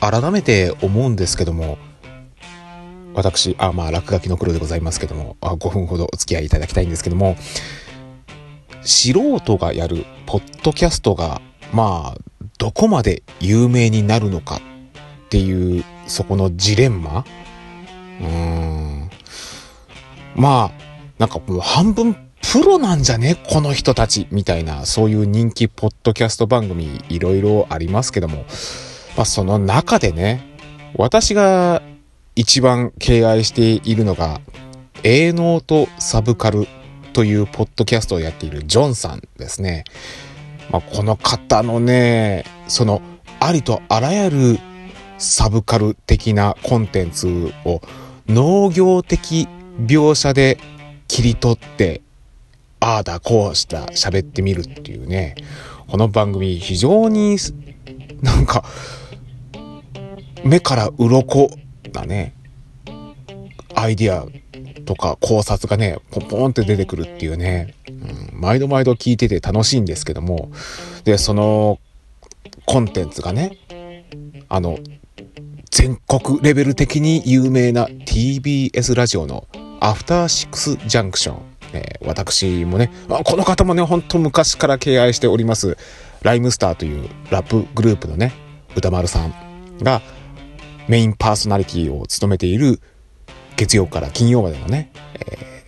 [0.00, 1.78] 改めて思うんですけども、
[3.12, 7.36] 私、あ、まあ、落書きの黒でございますけども、あ5分ほどお付き合いいただきたいんですけども、
[8.82, 11.42] 素人がやるポッドキャストが、
[11.72, 12.20] まあ、
[12.58, 14.60] どこまで有名になるのかっ
[15.28, 17.24] ていう、そこのジレンマ？
[18.20, 19.10] うーん。
[20.34, 20.82] まあ、
[21.18, 22.14] なんかもう半分
[22.52, 23.36] プロなんじゃね？
[23.48, 28.44] この人たちみたいな、そういう人気ポッドキャスト番組いろいろありますけども、
[29.16, 30.46] まあその中でね、
[30.94, 31.82] 私が
[32.36, 34.40] 一番敬愛しているのが、
[35.02, 36.66] 営農とサブカル
[37.12, 39.84] というポッドキャストをやっているジョンさんですね。
[40.70, 43.02] まあ、この方のね、その
[43.40, 44.58] ありとあらゆる
[45.18, 47.80] サブカル的なコンテンツを
[48.28, 49.48] 農業的
[49.78, 50.58] 描写で
[51.08, 52.02] 切り取って
[52.80, 55.34] ああだこうした喋ってみるっていうね
[55.88, 57.36] この番組非常に
[58.22, 58.64] なんか
[60.44, 61.50] 目から鱗
[61.92, 62.34] なね。
[63.74, 64.26] アイディア
[64.84, 70.50] とか考察がねポンポンって出てくるっていうね、うん、毎度毎度聞いてて楽しいんですけども。
[71.04, 71.78] でその
[72.66, 73.56] コンテンツがね
[74.48, 74.78] あの
[75.70, 79.46] 全国レベル的に有名な TBS ラジオの
[79.80, 81.50] アフターシックスジャンクション。
[81.72, 82.90] えー、私もね、
[83.24, 85.76] この方もね、ほんと昔から敬愛しております、
[86.22, 88.32] ライムスターというラップグループのね、
[88.74, 89.32] 歌丸さん
[89.80, 90.02] が
[90.90, 92.80] メインパーソナリティを務めている
[93.54, 95.64] 月曜から金曜までのね、え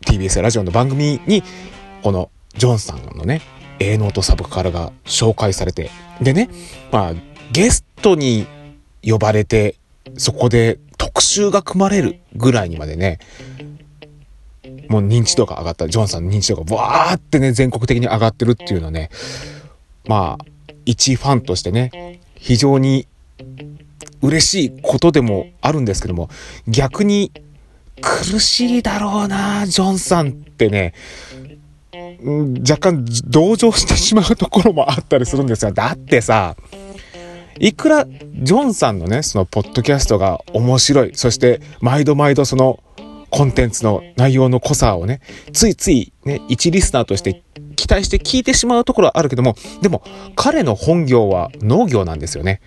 [0.00, 1.44] ー、TBS ラジオの番組に、
[2.02, 3.42] このジョンさんのね、
[3.78, 5.88] 営農とサブカルが紹介されて、
[6.20, 6.50] でね、
[6.90, 7.14] まあ、
[7.52, 8.48] ゲストに
[9.04, 9.76] 呼ばれて、
[10.16, 13.20] そこで特集が組まれるぐらいにまでね、
[14.88, 19.10] もう認知度が上がった、ジョンさんの認知度がわーってね、全国的に上がってるっていうのはね、
[20.08, 20.44] まあ、
[20.86, 23.06] 一ファンとしてね、非常に
[24.24, 26.30] 嬉しいことでもあるんですけども、
[26.66, 27.30] 逆に
[28.00, 30.94] 苦しいだろうな、ジョンさんってね、
[32.68, 35.72] 若干同情してしまうところもあったりするんですよ。
[35.72, 36.56] だってさ、
[37.58, 42.80] いくらジョンさんのね、そのポッドキャストが面白い、そして毎度毎度その
[43.30, 45.20] コンテンツの内容の濃さをね、
[45.52, 47.42] ついついね、一リスナーとして
[47.76, 50.02] 期待して聞いてしまうところはあるけども、でも
[50.34, 52.60] 彼の本業は農業なんですよね。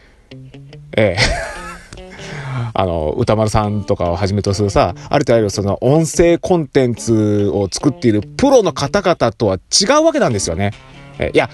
[0.96, 1.18] ええ。
[2.74, 10.72] あの、歌丸さんとかをはじめとするさ、あるとあるその音声コンテンツを作っているプロの方々とは違うわけなんですよね。
[11.20, 11.50] えいや、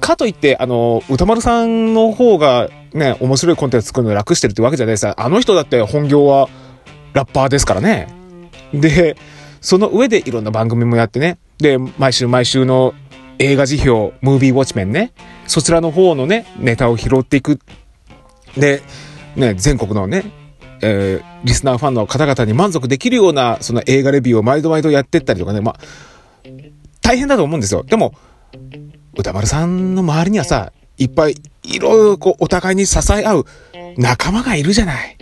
[0.00, 6.48] かといって、あの、歌丸さんの方がね、面白いコンテンツ作るの楽してるってわけじゃないですあの人だって本業は
[7.12, 8.08] ラッパーですからね。
[8.72, 9.16] で、
[9.60, 11.38] その上でいろんな番組もやってね。
[11.58, 12.94] で、毎週毎週の
[13.38, 15.12] 映画辞表、ムービーウォッチメンね。
[15.46, 17.58] そちらの方のね、ネタを拾っていく。
[18.58, 18.82] で、
[19.36, 20.24] ね、全国のね、
[20.80, 25.78] えー、リスナーファンの方々に満足できるような、その映画レビューを毎度毎度やってったりとかね、まあ、
[27.00, 27.82] 大変だと思うんですよ。
[27.82, 28.14] でも、
[29.14, 33.46] 歌丸さんの周りにはさ、いっぱいいろいろこうお互いに支え合う
[33.96, 35.16] 仲間がいるじゃない。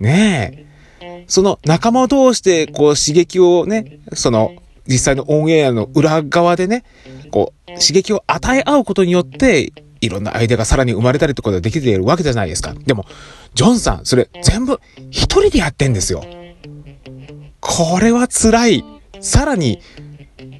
[0.00, 0.66] ね
[1.00, 1.24] え。
[1.26, 4.54] その仲間を通してこう刺激をね、その
[4.86, 6.84] 実際のオンエアの裏側でね、
[7.30, 12.74] こう刺激を与え合うことによって、いろんなアイデアがさらに生まれたりとかできているわけじゃないですか。
[12.74, 13.06] でも、
[13.54, 14.80] ジョンさん、それ全部
[15.10, 16.24] 一人でやってんですよ。
[17.60, 18.84] これは辛い。
[19.20, 19.80] さらに、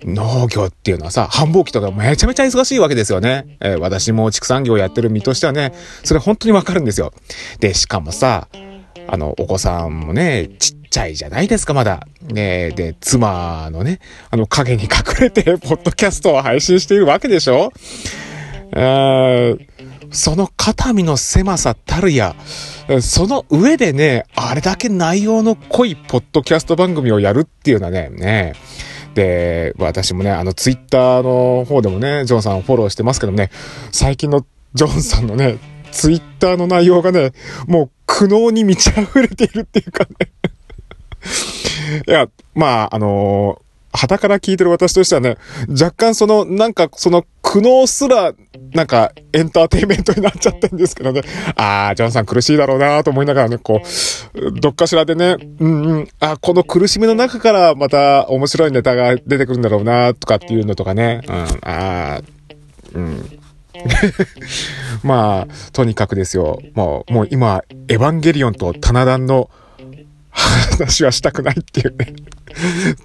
[0.04, 3.58] 農業っていうのはさ、繁忙期とかめちゃめちゃ忙しいわけですよね。
[3.60, 5.72] えー、私も畜産業やってる身としてはね、
[6.04, 7.12] それ本当にわかるんですよ。
[7.58, 8.48] で、しかもさ、
[9.08, 12.06] あの、お子さんもね、ちっちゃいじゃないですか、まだ。
[12.22, 13.98] ねで、妻のね、
[14.30, 17.72] あの影に隠れて、ポッドキャストを配信しているわけでしょ
[18.74, 22.34] その肩身の狭さたるや、
[23.00, 28.54] その上でね、あれだけ内容の濃いポッドキャスト番組をやるっていうのはね、ね、
[29.14, 33.50] で、私もね、あの、ツイッターの方でもね、ジョンさんをフォローしてますけどね、
[33.90, 35.58] 最近のジョンさんのね、
[35.90, 37.32] ツイッターの内容がね、
[37.66, 40.30] もう苦悩に満ち溢れているっていうかね。
[42.08, 43.62] いや、まあ、あのー
[43.94, 45.36] 旗から聞いてる私としてはね、
[45.68, 48.32] 若干その、なんかその苦悩すら、
[48.72, 51.20] なんかエンターテインメントになっちゃってんですけどね。
[51.54, 53.82] ああ、ジョンさん苦しいだろうなと思いながらね、こ
[54.34, 61.20] う、どっかしらでね、うんうん、あこの苦しみの中からまた面白いネタが出てくるんだろうなとかっていうのとかね。
[61.28, 62.20] うん、ああ、
[62.94, 63.38] うん。
[65.04, 66.58] まあ、とにかくですよ。
[66.72, 69.50] もう、もう今、エヴァンゲリオンとタナダンの
[70.78, 72.14] 話はしたくないっていうね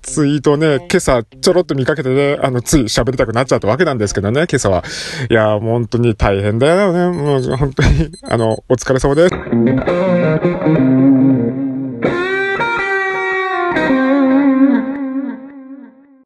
[0.01, 4.84] ツイートをね、今朝ちょろっと見かけてね、あの、つい喋りたくなっちゃったわけなんですけどね、今朝は。
[5.30, 7.18] いや、本当に大変だよね。
[7.18, 9.30] もう本当に、あの、お疲れ様で
[11.63, 11.67] す。